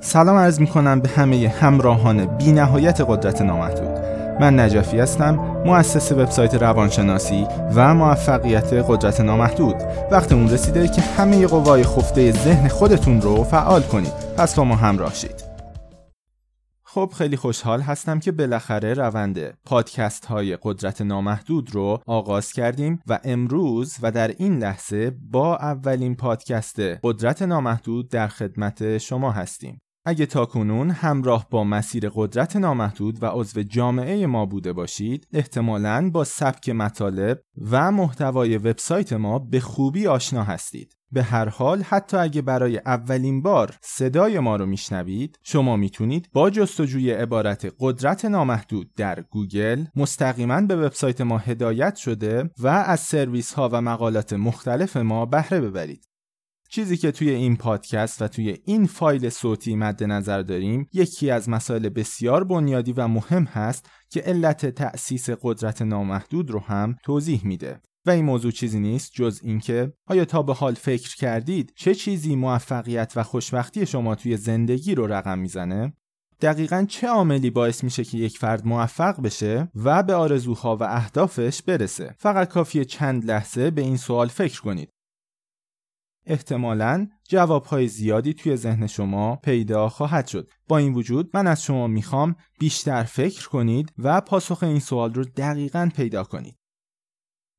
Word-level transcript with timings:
سلام 0.00 0.36
عرض 0.36 0.60
می 0.60 0.66
کنم 0.66 1.00
به 1.00 1.08
همه 1.08 1.48
همراهان 1.48 2.26
بی 2.26 2.52
نهایت 2.52 3.00
قدرت 3.00 3.42
نامحدود. 3.42 3.98
من 4.40 4.60
نجفی 4.60 4.98
هستم 4.98 5.34
مؤسس 5.66 6.12
وبسایت 6.12 6.54
روانشناسی 6.54 7.46
و 7.74 7.94
موفقیت 7.94 8.72
قدرت 8.72 9.20
نامحدود. 9.20 9.76
وقت 10.10 10.32
اون 10.32 10.50
رسیده 10.50 10.88
که 10.88 11.02
همه 11.02 11.46
قوای 11.46 11.84
خفته 11.84 12.32
ذهن 12.32 12.68
خودتون 12.68 13.20
رو 13.20 13.44
فعال 13.44 13.82
کنید. 13.82 14.12
پس 14.36 14.54
با 14.54 14.64
ما 14.64 14.76
همراه 14.76 15.14
شید. 15.14 15.48
خب 16.84 17.12
خیلی 17.18 17.36
خوشحال 17.36 17.80
هستم 17.80 18.18
که 18.20 18.32
بالاخره 18.32 18.94
روند 18.94 19.58
پادکست 19.64 20.26
های 20.26 20.58
قدرت 20.62 21.00
نامحدود 21.02 21.74
رو 21.74 22.00
آغاز 22.06 22.52
کردیم 22.52 23.02
و 23.06 23.18
امروز 23.24 23.96
و 24.02 24.10
در 24.10 24.28
این 24.28 24.58
لحظه 24.58 25.12
با 25.30 25.56
اولین 25.56 26.16
پادکست 26.16 26.80
قدرت 27.02 27.42
نامحدود 27.42 28.08
در 28.08 28.28
خدمت 28.28 28.98
شما 28.98 29.32
هستیم. 29.32 29.80
اگه 30.08 30.26
تاکنون 30.26 30.90
همراه 30.90 31.46
با 31.50 31.64
مسیر 31.64 32.10
قدرت 32.14 32.56
نامحدود 32.56 33.22
و 33.22 33.26
عضو 33.26 33.62
جامعه 33.62 34.26
ما 34.26 34.46
بوده 34.46 34.72
باشید 34.72 35.28
احتمالاً 35.32 36.10
با 36.10 36.24
سبک 36.24 36.68
مطالب 36.68 37.40
و 37.70 37.92
محتوای 37.92 38.58
وبسایت 38.58 39.12
ما 39.12 39.38
به 39.38 39.60
خوبی 39.60 40.06
آشنا 40.06 40.42
هستید. 40.42 40.98
به 41.12 41.22
هر 41.22 41.48
حال 41.48 41.82
حتی 41.82 42.16
اگه 42.16 42.42
برای 42.42 42.78
اولین 42.78 43.42
بار 43.42 43.76
صدای 43.82 44.38
ما 44.38 44.56
رو 44.56 44.66
میشنوید 44.66 45.38
شما 45.42 45.76
می‌تونید 45.76 46.28
با 46.32 46.50
جستجوی 46.50 47.12
عبارت 47.12 47.74
قدرت 47.80 48.24
نامحدود 48.24 48.94
در 48.94 49.20
گوگل 49.30 49.84
مستقیما 49.96 50.60
به 50.60 50.76
وبسایت 50.76 51.20
ما 51.20 51.38
هدایت 51.38 51.96
شده 51.96 52.50
و 52.58 52.68
از 52.68 53.00
سرویس 53.00 53.54
ها 53.54 53.68
و 53.72 53.80
مقالات 53.80 54.32
مختلف 54.32 54.96
ما 54.96 55.26
بهره 55.26 55.60
ببرید. 55.60 56.07
چیزی 56.70 56.96
که 56.96 57.10
توی 57.10 57.30
این 57.30 57.56
پادکست 57.56 58.22
و 58.22 58.28
توی 58.28 58.56
این 58.64 58.86
فایل 58.86 59.28
صوتی 59.28 59.76
مد 59.76 60.04
نظر 60.04 60.42
داریم 60.42 60.88
یکی 60.92 61.30
از 61.30 61.48
مسائل 61.48 61.88
بسیار 61.88 62.44
بنیادی 62.44 62.92
و 62.92 63.08
مهم 63.08 63.44
هست 63.44 63.90
که 64.10 64.20
علت 64.20 64.66
تأسیس 64.66 65.30
قدرت 65.42 65.82
نامحدود 65.82 66.50
رو 66.50 66.60
هم 66.60 66.96
توضیح 67.04 67.40
میده. 67.44 67.80
و 68.06 68.10
این 68.10 68.24
موضوع 68.24 68.52
چیزی 68.52 68.80
نیست 68.80 69.12
جز 69.14 69.40
اینکه 69.42 69.92
آیا 70.06 70.24
تا 70.24 70.42
به 70.42 70.54
حال 70.54 70.74
فکر 70.74 71.16
کردید 71.16 71.72
چه 71.76 71.94
چیزی 71.94 72.36
موفقیت 72.36 73.12
و 73.16 73.22
خوشبختی 73.22 73.86
شما 73.86 74.14
توی 74.14 74.36
زندگی 74.36 74.94
رو 74.94 75.06
رقم 75.06 75.38
می‌زنه؟ 75.38 75.92
دقیقا 76.40 76.86
چه 76.88 77.08
عاملی 77.08 77.50
باعث 77.50 77.84
میشه 77.84 78.04
که 78.04 78.18
یک 78.18 78.38
فرد 78.38 78.66
موفق 78.66 79.22
بشه 79.22 79.68
و 79.74 80.02
به 80.02 80.14
آرزوها 80.14 80.76
و 80.76 80.82
اهدافش 80.82 81.62
برسه؟ 81.62 82.14
فقط 82.18 82.48
کافیه 82.48 82.84
چند 82.84 83.24
لحظه 83.24 83.70
به 83.70 83.82
این 83.82 83.96
سوال 83.96 84.28
فکر 84.28 84.60
کنید. 84.60 84.90
احتمالا 86.28 87.08
جوابهای 87.28 87.88
زیادی 87.88 88.34
توی 88.34 88.56
ذهن 88.56 88.86
شما 88.86 89.36
پیدا 89.36 89.88
خواهد 89.88 90.26
شد. 90.26 90.50
با 90.68 90.78
این 90.78 90.94
وجود 90.94 91.30
من 91.34 91.46
از 91.46 91.62
شما 91.62 91.86
می‌خوام 91.86 92.36
بیشتر 92.58 93.02
فکر 93.02 93.48
کنید 93.48 93.92
و 93.98 94.20
پاسخ 94.20 94.62
این 94.62 94.80
سوال 94.80 95.14
رو 95.14 95.24
دقیقا 95.24 95.88
پیدا 95.96 96.24
کنید. 96.24 96.58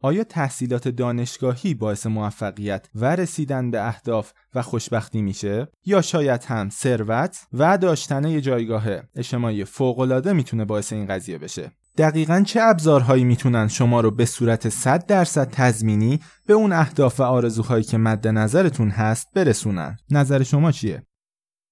آیا 0.02 0.24
تحصیلات 0.24 0.88
دانشگاهی 0.88 1.74
باعث 1.74 2.08
موفقیت 2.08 2.88
و 2.96 3.16
رسیدن 3.16 3.72
به 3.72 3.88
اهداف 3.88 4.32
و 4.56 4.62
خوشبختی 4.62 5.22
میشه؟ 5.22 5.68
یا 5.86 6.02
شاید 6.02 6.44
هم 6.44 6.70
ثروت 6.70 7.48
و 7.54 7.78
داشتن 7.78 8.28
یه 8.28 8.42
جایگاه 8.42 8.86
اجتماعی 9.16 9.66
فوق‌العاده 9.66 10.34
می‌تونه 10.34 10.66
باعث 10.66 10.94
این 10.94 11.06
قضیه 11.08 11.38
بشه؟ 11.38 11.72
دقیقا 11.98 12.44
چه 12.46 12.62
ابزارهایی 12.62 13.24
می‌تونن 13.24 13.68
شما 13.68 14.02
رو 14.02 14.12
به 14.12 14.26
صورت 14.26 14.70
100 14.70 15.06
درصد 15.06 15.50
تضمینی 15.50 16.20
به 16.46 16.54
اون 16.54 16.74
اهداف 16.74 17.20
و 17.20 17.24
آرزوهایی 17.24 17.84
که 17.84 17.98
مد 17.98 18.28
نظرتون 18.28 18.90
هست 18.90 19.28
برسونن؟ 19.36 19.98
نظر 20.12 20.44
شما 20.44 20.72
چیه؟ 20.72 21.04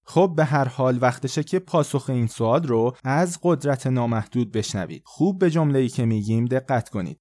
خب 0.06 0.34
به 0.36 0.46
هر 0.46 0.68
حال 0.68 0.98
وقتشه 1.02 1.44
که 1.44 1.60
پاسخ 1.60 2.10
این 2.10 2.28
سوال 2.28 2.64
رو 2.64 2.96
از 3.04 3.40
قدرت 3.44 3.88
نامحدود 3.88 4.52
بشنوید. 4.52 5.02
خوب 5.06 5.40
به 5.40 5.50
جمله‌ای 5.50 5.90
که 5.90 6.06
میگیم 6.06 6.46
دقت 6.46 6.90
کنید. 6.90 7.20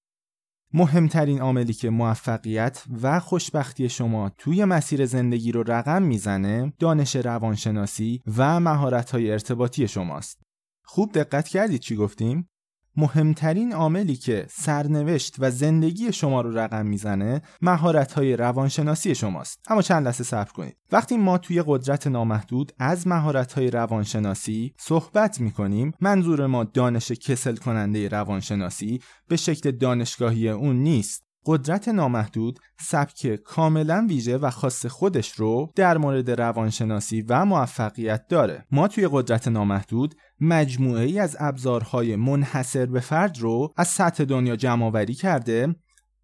مهمترین 0.73 1.41
عاملی 1.41 1.73
که 1.73 1.91
موفقیت 1.91 2.85
و 3.03 3.21
خوشبختی 3.21 3.89
شما 3.89 4.31
توی 4.39 4.65
مسیر 4.65 5.07
زندگی 5.07 5.53
رو 5.53 5.63
رقم 5.63 6.03
می‌زنه 6.03 6.73
دانش 6.79 7.17
روانشناسی 7.17 8.23
و 8.37 8.61
مهارت‌های 8.61 9.31
ارتباطی 9.31 9.89
شماست. 9.89 10.43
خوب 10.85 11.13
دقت 11.13 11.49
کردید 11.49 11.81
چی 11.81 11.97
گفتیم؟ 11.97 12.49
مهمترین 12.97 13.73
عاملی 13.73 14.17
که 14.17 14.47
سرنوشت 14.51 15.37
و 15.39 15.51
زندگی 15.51 16.13
شما 16.13 16.41
رو 16.41 16.59
رقم 16.59 16.87
می‌زنه 16.87 17.43
مهارت‌های 17.63 18.37
روانشناسی 18.37 19.15
شماست. 19.15 19.61
اما 19.69 19.83
چند 19.83 20.07
لحظه 20.07 20.25
صبر 20.25 20.53
کنید. 20.53 20.77
وقتی 20.93 21.17
ما 21.17 21.39
توی 21.39 21.63
قدرت 21.67 22.07
نامحدود 22.07 22.73
از 22.79 23.07
مهارت‌های 23.07 23.71
روانشناسی 23.71 24.75
صحبت 24.79 25.41
می‌کنیم 25.41 25.93
منظور 26.01 26.47
ما 26.47 26.65
دانش 26.65 27.13
کسل 27.13 27.57
کننده 27.57 28.09
روانشناسی 28.09 29.01
به 29.29 29.37
شکل 29.37 29.71
دانشگاهی 29.71 30.49
اون 30.49 30.77
نیست. 30.77 31.26
قدرت 31.47 31.89
نامحدود 31.89 32.59
سبک 32.81 33.27
کاملا 33.27 34.07
ویژه 34.09 34.39
و 34.39 34.51
خاص 34.51 34.87
خودش 34.87 35.33
رو 35.33 35.73
در 35.77 35.99
مورد 35.99 36.31
روانشناسی 36.31 37.23
و 37.23 37.45
موفقیت 37.45 38.29
داره. 38.29 38.65
ما 38.71 38.89
توی 38.89 39.09
قدرت 39.13 39.49
نامحدود 39.49 40.15
مجموعه 40.41 41.05
ای 41.05 41.19
از 41.19 41.37
ابزارهای 41.41 42.17
منحصر 42.17 42.87
به 42.87 43.01
فرد 43.01 43.39
رو 43.39 43.73
از 43.77 43.89
سطح 43.89 44.25
دنیا 44.25 44.57
جمع 44.57 45.05
کرده 45.05 45.77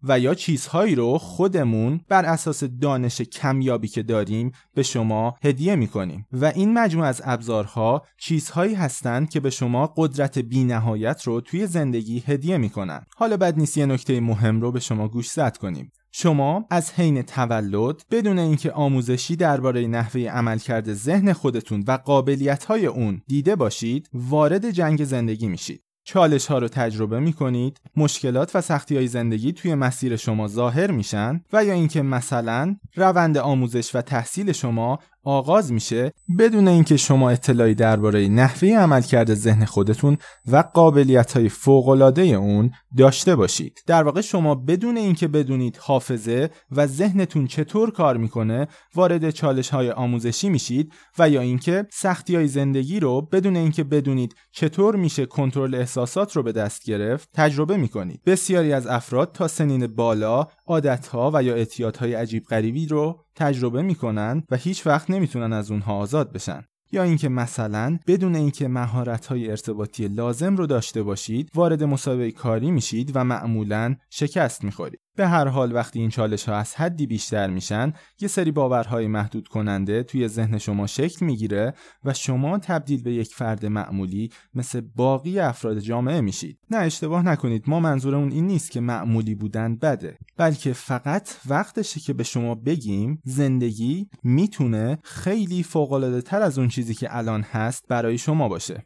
و 0.03 0.19
یا 0.19 0.33
چیزهایی 0.35 0.95
رو 0.95 1.17
خودمون 1.17 2.01
بر 2.09 2.25
اساس 2.25 2.63
دانش 2.63 3.21
کمیابی 3.21 3.87
که 3.87 4.03
داریم 4.03 4.51
به 4.73 4.83
شما 4.83 5.35
هدیه 5.43 5.75
می‌کنیم. 5.75 6.25
و 6.31 6.45
این 6.45 6.73
مجموعه 6.73 7.07
از 7.07 7.21
ابزارها 7.25 8.05
چیزهایی 8.17 8.73
هستند 8.73 9.29
که 9.29 9.39
به 9.39 9.49
شما 9.49 9.93
قدرت 9.97 10.39
بینهایت 10.39 11.23
رو 11.23 11.41
توی 11.41 11.67
زندگی 11.67 12.23
هدیه 12.27 12.57
می‌کنن. 12.57 13.05
حالا 13.15 13.37
بعد 13.37 13.57
نیست 13.57 13.77
یه 13.77 13.85
نکته 13.85 14.19
مهم 14.19 14.61
رو 14.61 14.71
به 14.71 14.79
شما 14.79 15.07
گوش 15.07 15.29
زد 15.29 15.57
کنیم. 15.57 15.91
شما 16.11 16.65
از 16.69 16.91
حین 16.91 17.21
تولد 17.21 18.01
بدون 18.11 18.39
اینکه 18.39 18.71
آموزشی 18.71 19.35
درباره 19.35 19.87
نحوه 19.87 20.21
عملکرد 20.21 20.93
ذهن 20.93 21.33
خودتون 21.33 21.83
و 21.87 21.91
قابلیت 21.91 22.63
های 22.63 22.85
اون 22.85 23.21
دیده 23.27 23.55
باشید 23.55 24.09
وارد 24.13 24.69
جنگ 24.69 25.03
زندگی 25.03 25.47
میشید. 25.47 25.83
چالش 26.03 26.45
ها 26.45 26.57
رو 26.57 26.67
تجربه 26.67 27.19
می 27.19 27.33
کنید 27.33 27.81
مشکلات 27.95 28.55
و 28.55 28.61
سختی 28.61 28.95
های 28.95 29.07
زندگی 29.07 29.51
توی 29.51 29.75
مسیر 29.75 30.15
شما 30.15 30.47
ظاهر 30.47 30.91
میشن 30.91 31.41
و 31.53 31.65
یا 31.65 31.73
اینکه 31.73 32.01
مثلا 32.01 32.75
روند 32.95 33.37
آموزش 33.37 33.95
و 33.95 34.01
تحصیل 34.01 34.51
شما 34.51 34.99
آغاز 35.23 35.71
میشه 35.71 36.13
بدون 36.39 36.67
اینکه 36.67 36.97
شما 36.97 37.29
اطلاعی 37.29 37.75
درباره 37.75 38.27
نحوه 38.27 38.69
عملکرد 38.69 39.33
ذهن 39.33 39.65
خودتون 39.65 40.17
و 40.51 40.63
قابلیت 40.73 41.37
های 41.37 41.49
فوق 41.49 41.87
اون 42.13 42.71
داشته 42.97 43.35
باشید. 43.35 43.79
در 43.87 44.03
واقع 44.03 44.21
شما 44.21 44.55
بدون 44.55 44.97
اینکه 44.97 45.27
بدونید 45.27 45.77
حافظه 45.77 46.49
و 46.71 46.87
ذهنتون 46.87 47.47
چطور 47.47 47.91
کار 47.91 48.17
می‌کنه 48.17 48.67
وارد 48.95 49.29
چالش 49.29 49.69
های 49.69 49.91
آموزشی 49.91 50.49
میشید 50.49 50.93
و 51.19 51.29
یا 51.29 51.41
اینکه 51.41 51.85
سختی 51.91 52.35
های 52.35 52.47
زندگی 52.47 52.99
رو 52.99 53.21
بدون 53.21 53.55
اینکه 53.55 53.83
بدونید 53.83 54.35
چطور 54.51 54.95
میشه 54.95 55.25
کنترل 55.25 55.75
احساسات 55.75 56.35
رو 56.35 56.43
به 56.43 56.51
دست 56.51 56.83
گرفت 56.85 57.29
تجربه 57.33 57.77
می‌کنید. 57.77 58.21
بسیاری 58.25 58.73
از 58.73 58.87
افراد 58.87 59.31
تا 59.31 59.47
سنین 59.47 59.87
بالا 59.87 60.47
عادتها 60.67 61.31
و 61.33 61.43
یا 61.43 61.55
اعتیادهای 61.55 62.13
عجیب 62.13 62.43
غریبی 62.43 62.87
رو 62.87 63.22
تجربه 63.35 63.81
می‌کنن 63.81 64.43
و 64.51 64.55
هیچ 64.55 64.87
وقت 64.87 65.09
نمی‌تونن 65.09 65.53
از 65.53 65.71
اونها 65.71 65.97
آزاد 65.97 66.31
بشن. 66.33 66.63
یا 66.91 67.03
اینکه 67.03 67.29
مثلا 67.29 67.99
بدون 68.07 68.35
اینکه 68.35 68.67
مهارت 68.67 69.25
های 69.25 69.49
ارتباطی 69.49 70.07
لازم 70.07 70.55
رو 70.55 70.67
داشته 70.67 71.03
باشید 71.03 71.49
وارد 71.55 71.83
مسابقه 71.83 72.31
کاری 72.31 72.71
میشید 72.71 73.11
و 73.15 73.23
معمولا 73.23 73.95
شکست 74.09 74.63
می‌خورید. 74.63 75.02
به 75.15 75.27
هر 75.27 75.47
حال 75.47 75.75
وقتی 75.75 75.99
این 75.99 76.09
چالش 76.09 76.49
ها 76.49 76.55
از 76.55 76.75
حدی 76.75 77.07
بیشتر 77.07 77.49
میشن 77.49 77.93
یه 78.21 78.27
سری 78.27 78.51
باورهای 78.51 79.07
محدود 79.07 79.47
کننده 79.47 80.03
توی 80.03 80.27
ذهن 80.27 80.57
شما 80.57 80.87
شکل 80.87 81.25
می‌گیره 81.25 81.73
و 82.05 82.13
شما 82.13 82.57
تبدیل 82.57 83.03
به 83.03 83.13
یک 83.13 83.35
فرد 83.35 83.65
معمولی 83.65 84.29
مثل 84.53 84.81
باقی 84.95 85.39
افراد 85.39 85.79
جامعه 85.79 86.21
میشید. 86.21 86.59
نه 86.69 86.77
اشتباه 86.77 87.23
نکنید 87.25 87.63
ما 87.67 87.79
منظورمون 87.79 88.31
این 88.31 88.47
نیست 88.47 88.71
که 88.71 88.79
معمولی 88.79 89.35
بودن 89.35 89.75
بده 89.75 90.17
بلکه 90.37 90.73
فقط 90.73 91.29
وقتشه 91.47 91.99
که 91.99 92.13
به 92.13 92.23
شما 92.23 92.55
بگیم 92.55 93.21
زندگی 93.23 94.09
می‌تونه 94.23 94.97
خیلی 95.03 95.63
فوق 95.63 96.21
تر 96.25 96.41
از 96.41 96.59
اون 96.59 96.67
چیزی 96.67 96.93
که 96.93 97.17
الان 97.17 97.41
هست 97.41 97.85
برای 97.89 98.17
شما 98.17 98.49
باشه. 98.49 98.83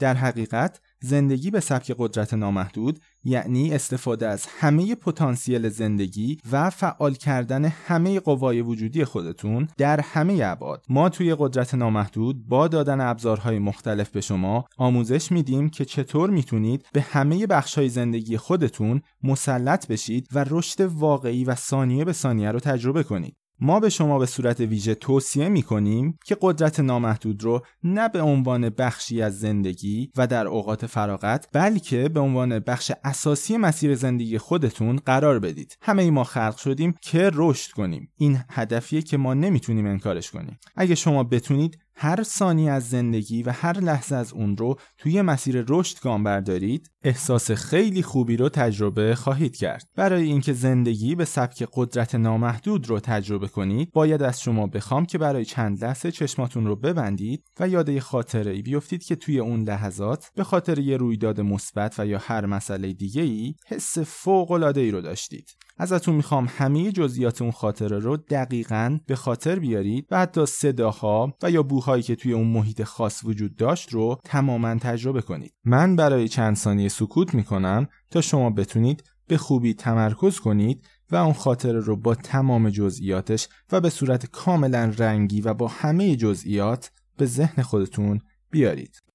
در 0.00 0.14
حقیقت 0.14 0.80
زندگی 1.02 1.50
به 1.50 1.60
سبک 1.60 1.94
قدرت 1.98 2.34
نامحدود 2.34 3.00
یعنی 3.24 3.74
استفاده 3.74 4.28
از 4.28 4.46
همه 4.58 4.94
پتانسیل 4.94 5.68
زندگی 5.68 6.38
و 6.52 6.70
فعال 6.70 7.14
کردن 7.14 7.64
همه 7.64 8.20
قوای 8.20 8.60
وجودی 8.60 9.04
خودتون 9.04 9.68
در 9.76 10.00
همه 10.00 10.40
ابعاد. 10.44 10.84
ما 10.88 11.08
توی 11.08 11.36
قدرت 11.38 11.74
نامحدود 11.74 12.48
با 12.48 12.68
دادن 12.68 13.00
ابزارهای 13.00 13.58
مختلف 13.58 14.10
به 14.10 14.20
شما 14.20 14.64
آموزش 14.78 15.32
میدیم 15.32 15.68
که 15.68 15.84
چطور 15.84 16.30
می‌تونید 16.30 16.86
به 16.92 17.00
همه 17.00 17.46
بخشهای 17.46 17.88
زندگی 17.88 18.36
خودتون 18.36 19.00
مسلط 19.22 19.86
بشید 19.86 20.28
و 20.32 20.44
رشد 20.50 20.80
واقعی 20.80 21.44
و 21.44 21.54
ثانیه 21.54 22.04
به 22.04 22.12
ثانیه 22.12 22.50
رو 22.52 22.60
تجربه 22.60 23.02
کنید. 23.02 23.39
ما 23.62 23.80
به 23.80 23.88
شما 23.88 24.18
به 24.18 24.26
صورت 24.26 24.60
ویژه 24.60 24.94
توصیه 24.94 25.48
می 25.48 25.62
کنیم 25.62 26.18
که 26.24 26.36
قدرت 26.40 26.80
نامحدود 26.80 27.42
رو 27.44 27.60
نه 27.82 28.08
به 28.08 28.20
عنوان 28.20 28.68
بخشی 28.68 29.22
از 29.22 29.40
زندگی 29.40 30.12
و 30.16 30.26
در 30.26 30.46
اوقات 30.46 30.86
فراغت 30.86 31.48
بلکه 31.52 32.08
به 32.08 32.20
عنوان 32.20 32.58
بخش 32.58 32.92
اساسی 33.04 33.56
مسیر 33.56 33.94
زندگی 33.94 34.38
خودتون 34.38 34.96
قرار 34.96 35.38
بدید. 35.38 35.76
همه 35.82 36.02
ای 36.02 36.10
ما 36.10 36.24
خلق 36.24 36.56
شدیم 36.56 36.94
که 37.02 37.30
رشد 37.34 37.72
کنیم. 37.72 38.12
این 38.16 38.38
هدفیه 38.50 39.02
که 39.02 39.16
ما 39.16 39.34
نمی‌تونیم 39.34 39.86
انکارش 39.86 40.30
کنیم. 40.30 40.58
اگه 40.76 40.94
شما 40.94 41.24
بتونید 41.24 41.78
هر 42.02 42.22
ثانی 42.22 42.70
از 42.70 42.88
زندگی 42.88 43.42
و 43.42 43.50
هر 43.50 43.80
لحظه 43.80 44.16
از 44.16 44.32
اون 44.32 44.56
رو 44.56 44.76
توی 44.98 45.22
مسیر 45.22 45.64
رشد 45.68 46.00
گام 46.00 46.24
بردارید 46.24 46.90
احساس 47.04 47.50
خیلی 47.50 48.02
خوبی 48.02 48.36
رو 48.36 48.48
تجربه 48.48 49.14
خواهید 49.14 49.56
کرد. 49.56 49.88
برای 49.96 50.22
اینکه 50.22 50.52
زندگی 50.52 51.14
به 51.14 51.24
سبک 51.24 51.68
قدرت 51.74 52.14
نامحدود 52.14 52.88
رو 52.88 53.00
تجربه 53.00 53.48
کنید 53.48 53.92
باید 53.92 54.22
از 54.22 54.40
شما 54.40 54.66
بخوام 54.66 55.06
که 55.06 55.18
برای 55.18 55.44
چند 55.44 55.84
لحظه 55.84 56.12
چشماتون 56.12 56.66
رو 56.66 56.76
ببندید 56.76 57.44
و 57.60 57.68
یاد 57.68 57.98
خاطره 57.98 58.52
ای 58.52 58.62
بیفتید 58.62 59.04
که 59.04 59.16
توی 59.16 59.38
اون 59.38 59.62
لحظات 59.62 60.30
به 60.34 60.44
خاطر 60.44 60.78
یه 60.78 60.96
رویداد 60.96 61.40
مثبت 61.40 62.00
و 62.00 62.06
یا 62.06 62.18
هر 62.18 62.46
مسئله 62.46 62.92
دیگه 62.92 63.22
ای 63.22 63.54
حس 63.66 63.98
فوق 63.98 64.50
العاده 64.50 64.80
ای 64.80 64.90
رو 64.90 65.00
داشتید. 65.00 65.50
ازتون 65.80 66.14
می‌خوام 66.14 66.46
همه 66.56 66.92
جزئیات 66.92 67.42
اون 67.42 67.50
خاطره 67.50 67.98
رو 67.98 68.16
دقیقا 68.16 68.98
به 69.06 69.16
خاطر 69.16 69.58
بیارید 69.58 70.06
و 70.10 70.18
حتی 70.18 70.46
صداها 70.46 71.34
و 71.42 71.50
یا 71.50 71.62
بوهایی 71.62 72.02
که 72.02 72.16
توی 72.16 72.32
اون 72.32 72.46
محیط 72.46 72.82
خاص 72.82 73.24
وجود 73.24 73.56
داشت 73.56 73.92
رو 73.92 74.20
تماما 74.24 74.74
تجربه 74.74 75.22
کنید 75.22 75.54
من 75.64 75.96
برای 75.96 76.28
چند 76.28 76.56
ثانیه 76.56 76.88
سکوت 76.88 77.34
می‌کنم 77.34 77.86
تا 78.10 78.20
شما 78.20 78.50
بتونید 78.50 79.04
به 79.26 79.36
خوبی 79.36 79.74
تمرکز 79.74 80.40
کنید 80.40 80.86
و 81.10 81.16
اون 81.16 81.32
خاطره 81.32 81.80
رو 81.80 81.96
با 81.96 82.14
تمام 82.14 82.70
جزئیاتش 82.70 83.48
و 83.72 83.80
به 83.80 83.90
صورت 83.90 84.26
کاملا 84.26 84.92
رنگی 84.98 85.40
و 85.40 85.54
با 85.54 85.68
همه 85.68 86.16
جزئیات 86.16 86.90
به 87.16 87.26
ذهن 87.26 87.62
خودتون 87.62 88.20
بیارید. 88.50 89.09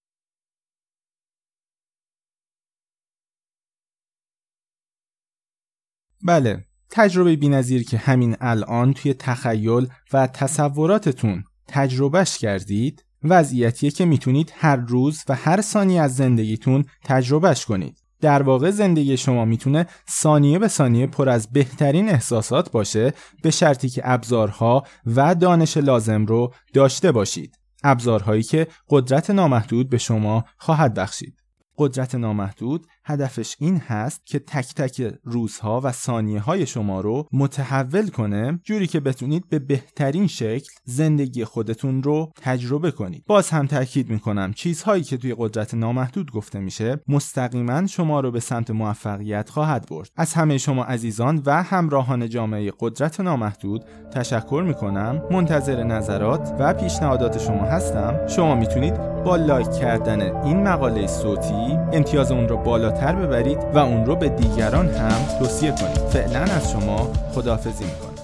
بله 6.25 6.65
تجربه 6.89 7.35
بینظیر 7.35 7.83
که 7.83 7.97
همین 7.97 8.35
الان 8.41 8.93
توی 8.93 9.13
تخیل 9.13 9.87
و 10.13 10.27
تصوراتتون 10.27 11.43
تجربهش 11.67 12.37
کردید 12.37 13.05
وضعیتیه 13.23 13.91
که 13.91 14.05
می‌تونید 14.05 14.53
هر 14.55 14.75
روز 14.75 15.23
و 15.29 15.35
هر 15.35 15.61
ثانیه 15.61 16.01
از 16.01 16.15
زندگیتون 16.15 16.85
تجربهش 17.03 17.65
کنید. 17.65 17.97
در 18.21 18.41
واقع 18.43 18.71
زندگی 18.71 19.17
شما 19.17 19.45
می‌تونه 19.45 19.85
ثانیه 20.09 20.59
به 20.59 20.67
ثانیه 20.67 21.07
پر 21.07 21.29
از 21.29 21.51
بهترین 21.51 22.09
احساسات 22.09 22.71
باشه 22.71 23.13
به 23.43 23.51
شرطی 23.51 23.89
که 23.89 24.01
ابزارها 24.05 24.83
و 25.05 25.35
دانش 25.35 25.77
لازم 25.77 26.25
رو 26.25 26.53
داشته 26.73 27.11
باشید. 27.11 27.59
ابزارهایی 27.83 28.43
که 28.43 28.67
قدرت 28.89 29.29
نامحدود 29.29 29.89
به 29.89 29.97
شما 29.97 30.45
خواهد 30.57 30.93
بخشید. 30.93 31.44
قدرت 31.77 32.15
نامحدود 32.15 32.87
هدفش 33.05 33.55
این 33.59 33.77
هست 33.77 34.25
که 34.25 34.39
تک 34.39 34.73
تک 34.75 35.13
روزها 35.23 35.81
و 35.83 35.91
ثانیه 35.91 36.39
های 36.39 36.65
شما 36.65 37.01
رو 37.01 37.27
متحول 37.33 38.07
کنه 38.09 38.59
جوری 38.63 38.87
که 38.87 38.99
بتونید 38.99 39.49
به 39.49 39.59
بهترین 39.59 40.27
شکل 40.27 40.69
زندگی 40.83 41.45
خودتون 41.45 42.03
رو 42.03 42.31
تجربه 42.41 42.91
کنید. 42.91 43.23
باز 43.27 43.49
هم 43.49 43.67
تاکید 43.67 44.09
می‌کنم 44.09 44.53
چیزهایی 44.53 45.03
که 45.03 45.17
توی 45.17 45.35
قدرت 45.37 45.73
نامحدود 45.73 46.31
گفته 46.31 46.59
میشه 46.59 46.99
مستقیما 47.07 47.87
شما 47.87 48.19
رو 48.19 48.31
به 48.31 48.39
سمت 48.39 48.71
موفقیت 48.71 49.49
خواهد 49.49 49.87
برد. 49.89 50.09
از 50.15 50.33
همه 50.33 50.57
شما 50.57 50.83
عزیزان 50.83 51.41
و 51.45 51.63
همراهان 51.63 52.29
جامعه 52.29 52.71
قدرت 52.79 53.19
نامحدود 53.19 53.85
تشکر 54.13 54.63
می‌کنم. 54.67 55.21
منتظر 55.31 55.83
نظرات 55.83 56.55
و 56.59 56.73
پیشنهادات 56.73 57.39
شما 57.39 57.63
هستم. 57.63 58.27
شما 58.27 58.55
می‌تونید 58.55 59.14
با 59.25 59.35
لایک 59.35 59.71
کردن 59.71 60.21
این 60.45 60.63
مقاله 60.63 61.07
صوتی 61.07 61.79
امتیاز 61.93 62.31
اون 62.31 62.47
رو 62.47 62.57
بالا 62.57 62.89
بالاتر 62.89 63.15
ببرید 63.15 63.57
و 63.73 63.77
اون 63.77 64.05
رو 64.05 64.15
به 64.15 64.29
دیگران 64.29 64.89
هم 64.89 65.39
توصیه 65.39 65.71
کنید. 65.71 65.97
فعلا 65.97 66.39
از 66.39 66.71
شما 66.71 67.11
خداحافظی 67.33 67.85
می‌کنم. 67.85 68.14